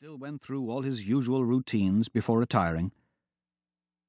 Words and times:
still 0.00 0.16
went 0.16 0.40
through 0.40 0.70
all 0.70 0.80
his 0.80 1.02
usual 1.02 1.44
routines 1.44 2.08
before 2.08 2.38
retiring. 2.38 2.90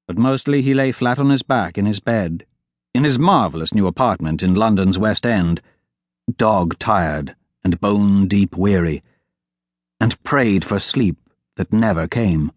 But 0.08 0.18
mostly 0.18 0.62
he 0.62 0.74
lay 0.74 0.94
flat 0.94 1.20
on 1.20 1.30
his 1.30 1.44
back 1.44 1.78
in 1.78 1.86
his 1.86 2.00
bed, 2.00 2.46
in 2.94 3.04
his 3.04 3.20
marvellous 3.20 3.74
new 3.74 3.88
apartment 3.88 4.42
in 4.42 4.56
London's 4.56 4.98
West 4.98 5.26
End, 5.26 5.62
dog 6.38 6.80
tired 6.80 7.36
and 7.62 7.82
bone 7.82 8.30
deep 8.30 8.56
weary, 8.56 9.04
and 10.00 10.24
prayed 10.24 10.64
for 10.64 10.80
sleep 10.80 11.18
that 11.58 11.74
never 11.74 12.08
came. 12.08 12.54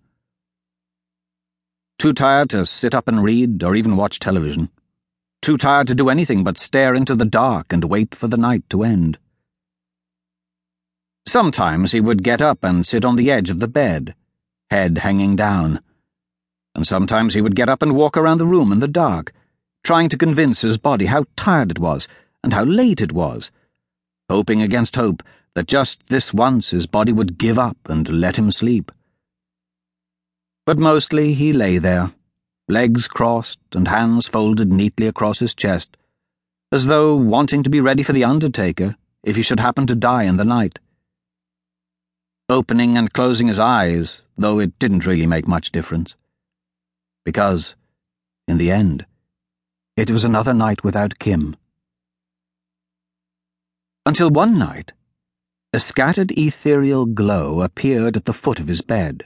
Too 1.98 2.12
tired 2.12 2.50
to 2.50 2.64
sit 2.64 2.94
up 2.94 3.08
and 3.08 3.24
read 3.24 3.64
or 3.64 3.74
even 3.74 3.96
watch 3.96 4.20
television. 4.20 4.70
Too 5.42 5.58
tired 5.58 5.88
to 5.88 5.96
do 5.96 6.08
anything 6.08 6.44
but 6.44 6.56
stare 6.56 6.94
into 6.94 7.16
the 7.16 7.24
dark 7.24 7.72
and 7.72 7.82
wait 7.82 8.14
for 8.14 8.28
the 8.28 8.36
night 8.36 8.62
to 8.70 8.84
end. 8.84 9.18
Sometimes 11.26 11.92
he 11.92 12.00
would 12.00 12.22
get 12.22 12.42
up 12.42 12.62
and 12.62 12.86
sit 12.86 13.04
on 13.04 13.16
the 13.16 13.30
edge 13.30 13.50
of 13.50 13.58
the 13.58 13.68
bed, 13.68 14.14
head 14.70 14.98
hanging 14.98 15.36
down. 15.36 15.80
And 16.74 16.86
sometimes 16.86 17.34
he 17.34 17.40
would 17.40 17.56
get 17.56 17.68
up 17.68 17.82
and 17.82 17.94
walk 17.94 18.16
around 18.16 18.38
the 18.38 18.46
room 18.46 18.72
in 18.72 18.80
the 18.80 18.88
dark, 18.88 19.32
trying 19.82 20.08
to 20.08 20.18
convince 20.18 20.60
his 20.60 20.78
body 20.78 21.06
how 21.06 21.24
tired 21.36 21.70
it 21.70 21.78
was 21.78 22.08
and 22.42 22.52
how 22.52 22.64
late 22.64 23.00
it 23.00 23.12
was, 23.12 23.50
hoping 24.28 24.62
against 24.62 24.96
hope 24.96 25.22
that 25.54 25.66
just 25.66 26.06
this 26.08 26.34
once 26.34 26.70
his 26.70 26.86
body 26.86 27.12
would 27.12 27.38
give 27.38 27.58
up 27.58 27.78
and 27.86 28.08
let 28.08 28.36
him 28.36 28.50
sleep. 28.50 28.90
But 30.66 30.78
mostly 30.78 31.34
he 31.34 31.52
lay 31.52 31.78
there, 31.78 32.12
legs 32.68 33.06
crossed 33.06 33.60
and 33.72 33.88
hands 33.88 34.26
folded 34.26 34.72
neatly 34.72 35.06
across 35.06 35.38
his 35.38 35.54
chest, 35.54 35.96
as 36.72 36.86
though 36.86 37.14
wanting 37.14 37.62
to 37.62 37.70
be 37.70 37.80
ready 37.80 38.02
for 38.02 38.12
the 38.12 38.24
undertaker 38.24 38.96
if 39.22 39.36
he 39.36 39.42
should 39.42 39.60
happen 39.60 39.86
to 39.86 39.94
die 39.94 40.24
in 40.24 40.36
the 40.36 40.44
night. 40.44 40.78
Opening 42.48 42.98
and 42.98 43.12
closing 43.12 43.48
his 43.48 43.58
eyes, 43.58 44.20
though 44.36 44.58
it 44.58 44.78
didn't 44.78 45.06
really 45.06 45.26
make 45.26 45.48
much 45.48 45.72
difference. 45.72 46.14
Because, 47.24 47.74
in 48.46 48.58
the 48.58 48.70
end, 48.70 49.06
it 49.96 50.10
was 50.10 50.24
another 50.24 50.52
night 50.52 50.84
without 50.84 51.18
Kim. 51.18 51.56
Until 54.06 54.30
one 54.30 54.58
night, 54.58 54.92
a 55.72 55.80
scattered 55.80 56.32
ethereal 56.32 57.06
glow 57.06 57.62
appeared 57.62 58.16
at 58.16 58.26
the 58.26 58.34
foot 58.34 58.60
of 58.60 58.68
his 58.68 58.82
bed 58.82 59.24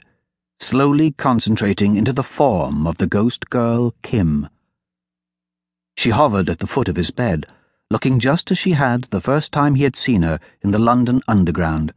slowly 0.59 1.11
concentrating 1.11 1.95
into 1.95 2.11
the 2.11 2.23
form 2.23 2.85
of 2.85 2.97
the 2.97 3.07
ghost 3.07 3.49
girl, 3.49 3.95
Kim. 4.01 4.49
She 5.97 6.09
hovered 6.09 6.49
at 6.49 6.59
the 6.59 6.67
foot 6.67 6.89
of 6.89 6.95
his 6.95 7.11
bed, 7.11 7.47
looking 7.89 8.19
just 8.19 8.51
as 8.51 8.57
she 8.57 8.71
had 8.71 9.05
the 9.05 9.21
first 9.21 9.51
time 9.51 9.75
he 9.75 9.83
had 9.83 9.95
seen 9.95 10.23
her 10.23 10.39
in 10.61 10.71
the 10.71 10.79
London 10.79 11.21
Underground. 11.27 11.93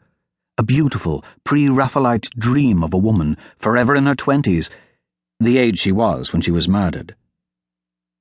A 0.58 0.62
beautiful, 0.62 1.25
pre 1.45 1.70
Raphaelite 1.70 2.28
dream 2.39 2.84
of 2.84 2.92
a 2.92 2.98
woman, 2.98 3.39
forever 3.58 3.95
in 3.95 4.05
her 4.05 4.14
twenties, 4.14 4.69
the 5.41 5.56
age 5.56 5.78
she 5.78 5.92
was 5.92 6.33
when 6.33 6.42
she 6.42 6.50
was 6.50 6.69
murdered. 6.69 7.17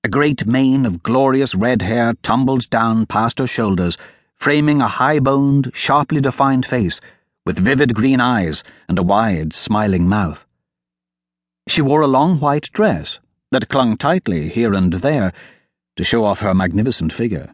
A 0.05 0.07
great 0.07 0.47
mane 0.47 0.85
of 0.85 1.03
glorious 1.03 1.53
red 1.53 1.81
hair 1.81 2.13
tumbled 2.23 2.69
down 2.69 3.05
past 3.05 3.37
her 3.39 3.47
shoulders, 3.47 3.97
framing 4.37 4.81
a 4.81 4.87
high 4.87 5.19
boned, 5.19 5.71
sharply 5.73 6.21
defined 6.21 6.65
face 6.65 7.01
with 7.45 7.59
vivid 7.59 7.93
green 7.93 8.21
eyes 8.21 8.63
and 8.87 8.97
a 8.97 9.03
wide, 9.03 9.51
smiling 9.51 10.07
mouth. 10.07 10.45
She 11.67 11.81
wore 11.81 12.01
a 12.01 12.07
long 12.07 12.39
white 12.39 12.71
dress 12.71 13.19
that 13.51 13.67
clung 13.67 13.97
tightly 13.97 14.47
here 14.47 14.73
and 14.73 14.93
there 14.93 15.33
to 15.97 16.03
show 16.05 16.23
off 16.23 16.39
her 16.39 16.55
magnificent 16.55 17.11
figure. 17.11 17.53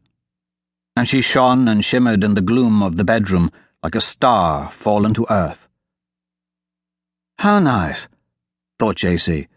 And 0.95 1.09
she 1.09 1.21
shone 1.21 1.67
and 1.67 1.83
shimmered 1.83 2.23
in 2.23 2.35
the 2.35 2.41
gloom 2.41 2.83
of 2.83 2.95
the 2.95 3.03
bedroom 3.03 3.51
like 3.83 3.95
a 3.95 4.01
star 4.01 4.71
fallen 4.71 5.13
to 5.13 5.25
earth. 5.29 5.67
How 7.39 7.59
nice, 7.59 8.07
thought 8.79 8.95
J.C. 8.95 9.47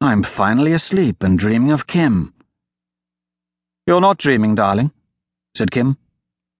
I'm 0.00 0.22
finally 0.22 0.72
asleep 0.72 1.22
and 1.22 1.38
dreaming 1.38 1.72
of 1.72 1.86
Kim. 1.86 2.34
You're 3.86 4.00
not 4.00 4.18
dreaming, 4.18 4.54
darling, 4.54 4.92
said 5.54 5.70
Kim. 5.70 5.96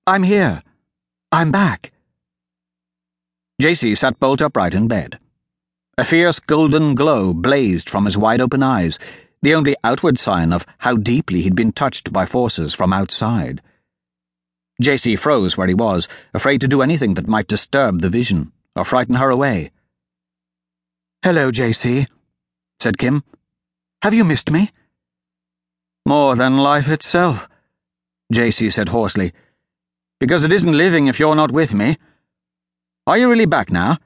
I'm 0.06 0.22
here. 0.22 0.62
I'm 1.31 1.53
back. 1.53 1.93
J.C. 3.60 3.94
sat 3.94 4.19
bolt 4.19 4.41
upright 4.41 4.72
in 4.72 4.88
bed. 4.88 5.19
A 5.99 6.05
fierce 6.05 6.41
golden 6.41 6.94
glow 6.94 7.34
blazed 7.34 7.91
from 7.91 8.06
his 8.06 8.16
wide 8.16 8.41
open 8.41 8.62
eyes, 8.62 8.99
the 9.43 9.55
only 9.55 9.76
outward 9.84 10.19
sign 10.19 10.53
of 10.53 10.65
how 10.78 10.94
deeply 10.94 11.43
he'd 11.43 11.55
been 11.55 11.72
touched 11.72 12.12
by 12.12 12.25
forces 12.25 12.72
from 12.72 12.93
outside. 12.93 13.60
J.C. 14.81 15.16
froze 15.16 15.56
where 15.56 15.66
he 15.66 15.75
was, 15.75 16.06
afraid 16.33 16.61
to 16.61 16.69
do 16.69 16.83
anything 16.83 17.15
that 17.15 17.27
might 17.27 17.49
disturb 17.49 18.00
the 18.00 18.09
vision 18.09 18.53
or 18.77 18.84
frighten 18.84 19.16
her 19.16 19.31
away. 19.31 19.72
Hello, 21.22 21.50
J.C., 21.50 22.06
said 22.78 22.97
Kim. 22.97 23.25
Have 24.03 24.15
you 24.15 24.25
missed 24.25 24.50
me? 24.50 24.71
More 26.06 26.37
than 26.37 26.59
life 26.59 26.88
itself, 26.88 27.49
J.C. 28.33 28.71
said 28.71 28.91
hoarsely. 28.91 29.33
Because 30.21 30.44
it 30.44 30.53
isn't 30.53 30.77
living 30.77 31.09
if 31.09 31.19
you're 31.19 31.34
not 31.34 31.50
with 31.50 31.75
me. 31.75 31.99
Are 33.06 33.19
you 33.19 33.28
really 33.28 33.47
back 33.47 33.71
now? 33.71 33.99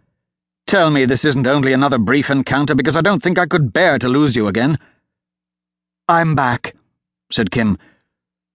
Tell 0.66 0.90
me 0.90 1.04
this 1.04 1.24
isn't 1.24 1.46
only 1.46 1.74
another 1.74 1.98
brief 1.98 2.30
encounter 2.30 2.74
because 2.74 2.96
I 2.96 3.02
don't 3.02 3.22
think 3.22 3.38
I 3.38 3.46
could 3.46 3.72
bear 3.74 3.98
to 3.98 4.08
lose 4.08 4.34
you 4.34 4.48
again. 4.48 4.78
I'm 6.08 6.34
back, 6.34 6.74
said 7.30 7.50
Kim. 7.50 7.76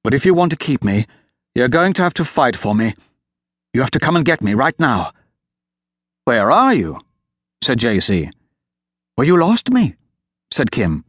But 0.03 0.13
if 0.13 0.25
you 0.25 0.33
want 0.33 0.49
to 0.51 0.57
keep 0.57 0.83
me, 0.83 1.05
you're 1.57 1.67
going 1.67 1.93
to 1.93 2.03
have 2.03 2.13
to 2.13 2.25
fight 2.25 2.55
for 2.55 2.75
me. 2.75 2.93
You 3.73 3.81
have 3.81 3.91
to 3.91 3.99
come 3.99 4.15
and 4.15 4.25
get 4.25 4.41
me 4.41 4.53
right 4.53 4.79
now. 4.79 5.11
Where 6.25 6.51
are 6.51 6.73
you? 6.73 6.99
said 7.63 7.79
J.C. 7.79 8.29
Well, 9.17 9.27
you 9.27 9.37
lost 9.37 9.69
me, 9.69 9.95
said 10.51 10.71
Kim. 10.71 11.03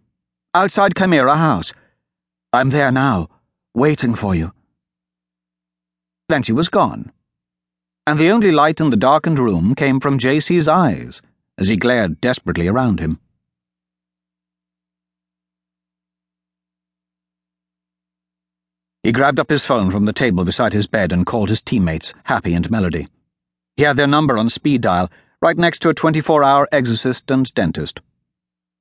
Outside 0.55 0.97
Chimera 0.97 1.37
House. 1.37 1.73
I'm 2.53 2.71
there 2.71 2.91
now, 2.91 3.29
waiting 3.75 4.15
for 4.15 4.35
you. 4.35 4.53
Then 6.29 6.43
she 6.43 6.53
was 6.53 6.69
gone 6.69 7.13
and 8.09 8.19
the 8.19 8.31
only 8.31 8.51
light 8.51 8.81
in 8.81 8.89
the 8.89 8.97
darkened 8.97 9.39
room 9.39 9.75
came 9.75 10.01
from 10.01 10.19
J.C.'s 10.19 10.67
eyes 10.67 11.21
as 11.59 11.69
he 11.69 11.77
glared 11.77 12.23
desperately 12.23 12.67
around 12.67 13.01
him. 13.01 13.21
He 19.09 19.13
grabbed 19.13 19.41
up 19.41 19.49
his 19.49 19.65
phone 19.65 19.91
from 19.91 20.05
the 20.05 20.13
table 20.13 20.45
beside 20.45 20.75
his 20.75 20.87
bed 20.87 21.15
and 21.15 21.25
called 21.25 21.49
his 21.49 21.63
teammates, 21.63 22.13
Happy 22.25 22.53
and 22.53 22.71
Melody. 22.71 23.09
He 23.75 23.85
had 23.85 23.97
their 23.97 24.07
number 24.07 24.37
on 24.37 24.51
speed 24.51 24.83
dial, 24.83 25.11
right 25.41 25.57
next 25.57 25.79
to 25.79 25.89
a 25.89 25.95
24 25.95 26.45
hour 26.45 26.69
exorcist 26.71 27.31
and 27.31 27.51
dentist. 27.55 28.03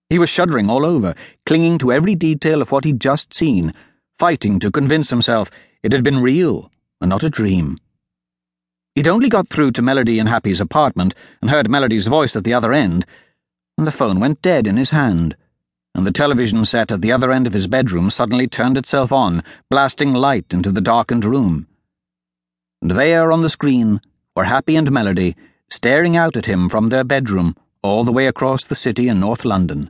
He 0.09 0.19
was 0.19 0.29
shuddering 0.29 0.69
all 0.69 0.85
over, 0.85 1.15
clinging 1.45 1.77
to 1.77 1.93
every 1.93 2.13
detail 2.13 2.61
of 2.61 2.73
what 2.73 2.83
he'd 2.83 2.99
just 2.99 3.33
seen, 3.33 3.73
fighting 4.19 4.59
to 4.59 4.69
convince 4.69 5.11
himself 5.11 5.49
it 5.81 5.93
had 5.93 6.03
been 6.03 6.19
real 6.19 6.73
and 6.99 7.07
not 7.07 7.23
a 7.23 7.29
dream. 7.29 7.77
He'd 8.95 9.07
only 9.07 9.29
got 9.29 9.47
through 9.47 9.71
to 9.71 9.81
Melody 9.81 10.19
and 10.19 10.27
Happy's 10.27 10.59
apartment 10.59 11.15
and 11.41 11.51
heard 11.51 11.69
Melody's 11.69 12.07
voice 12.07 12.35
at 12.35 12.43
the 12.43 12.53
other 12.53 12.73
end, 12.73 13.05
and 13.77 13.87
the 13.87 13.93
phone 13.93 14.19
went 14.19 14.41
dead 14.41 14.67
in 14.67 14.75
his 14.75 14.89
hand, 14.89 15.37
and 15.97 16.05
the 16.05 16.11
television 16.11 16.63
set 16.63 16.91
at 16.91 17.01
the 17.01 17.11
other 17.11 17.31
end 17.31 17.47
of 17.47 17.53
his 17.53 17.65
bedroom 17.65 18.11
suddenly 18.11 18.47
turned 18.47 18.77
itself 18.77 19.11
on, 19.11 19.43
blasting 19.71 20.13
light 20.13 20.45
into 20.51 20.71
the 20.71 20.79
darkened 20.79 21.25
room. 21.25 21.65
And 22.83 22.91
there 22.91 23.31
on 23.31 23.41
the 23.41 23.49
screen 23.49 23.99
were 24.35 24.43
Happy 24.43 24.75
and 24.75 24.91
Melody, 24.91 25.35
staring 25.71 26.15
out 26.15 26.37
at 26.37 26.45
him 26.45 26.69
from 26.69 26.89
their 26.89 27.03
bedroom 27.03 27.55
all 27.81 28.03
the 28.03 28.11
way 28.11 28.27
across 28.27 28.63
the 28.63 28.75
city 28.75 29.07
in 29.07 29.19
North 29.19 29.43
London. 29.43 29.89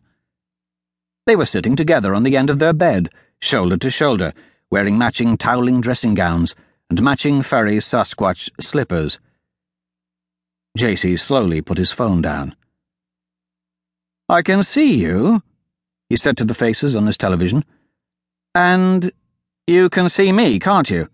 They 1.26 1.36
were 1.36 1.46
sitting 1.46 1.76
together 1.76 2.16
on 2.16 2.24
the 2.24 2.38
end 2.38 2.50
of 2.50 2.60
their 2.60 2.72
bed, 2.72 3.10
shoulder 3.42 3.76
to 3.76 3.90
shoulder, 3.90 4.34
wearing 4.72 4.98
matching 4.98 5.38
toweling 5.38 5.82
dressing 5.82 6.14
gowns 6.14 6.56
and 6.90 7.02
matching 7.02 7.42
furry 7.42 7.80
Sasquatch 7.80 8.50
slippers. 8.62 9.20
JC 10.78 11.20
slowly 11.20 11.62
put 11.62 11.78
his 11.78 11.92
phone 11.92 12.22
down. 12.22 12.56
I 14.30 14.42
can 14.42 14.64
see 14.64 14.96
you, 14.96 15.42
he 16.10 16.18
said 16.18 16.38
to 16.38 16.46
the 16.46 16.54
faces 16.54 16.96
on 16.96 17.06
his 17.06 17.18
television. 17.18 17.64
And 18.56 19.12
you 19.66 19.90
can 19.90 20.10
see 20.10 20.32
me, 20.32 20.60
can't 20.60 20.90
you? 20.90 21.10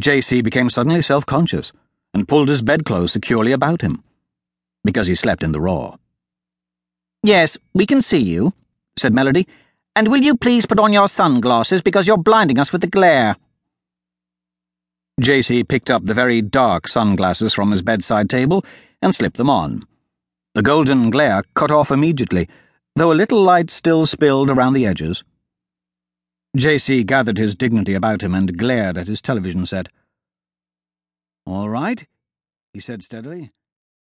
JC 0.00 0.42
became 0.44 0.70
suddenly 0.70 1.02
self 1.02 1.26
conscious 1.26 1.72
and 2.12 2.28
pulled 2.28 2.48
his 2.48 2.62
bedclothes 2.62 3.12
securely 3.12 3.52
about 3.52 3.82
him, 3.82 4.02
because 4.84 5.06
he 5.06 5.14
slept 5.14 5.42
in 5.42 5.52
the 5.52 5.60
raw. 5.60 5.96
Yes, 7.22 7.58
we 7.74 7.86
can 7.86 8.02
see 8.02 8.22
you, 8.22 8.52
said 8.96 9.12
Melody. 9.12 9.46
And 9.96 10.08
will 10.08 10.22
you 10.22 10.36
please 10.36 10.66
put 10.66 10.78
on 10.78 10.92
your 10.92 11.08
sunglasses 11.08 11.80
because 11.82 12.06
you're 12.06 12.18
blinding 12.18 12.58
us 12.58 12.70
with 12.70 12.82
the 12.82 12.86
glare? 12.86 13.36
JC 15.20 15.66
picked 15.66 15.90
up 15.90 16.04
the 16.04 16.14
very 16.14 16.42
dark 16.42 16.86
sunglasses 16.86 17.54
from 17.54 17.70
his 17.70 17.80
bedside 17.80 18.28
table 18.28 18.64
and 19.00 19.14
slipped 19.14 19.38
them 19.38 19.48
on. 19.48 19.86
The 20.54 20.62
golden 20.62 21.08
glare 21.08 21.42
cut 21.54 21.70
off 21.70 21.90
immediately, 21.90 22.48
though 22.96 23.12
a 23.12 23.14
little 23.14 23.42
light 23.42 23.70
still 23.70 24.06
spilled 24.06 24.50
around 24.50 24.72
the 24.72 24.86
edges. 24.86 25.22
JC 26.56 27.04
gathered 27.04 27.36
his 27.36 27.54
dignity 27.54 27.92
about 27.92 28.22
him 28.22 28.34
and 28.34 28.56
glared 28.56 28.96
at 28.96 29.06
his 29.06 29.20
television 29.20 29.66
set. 29.66 29.88
All 31.44 31.68
right, 31.68 32.06
he 32.72 32.80
said 32.80 33.04
steadily. 33.04 33.52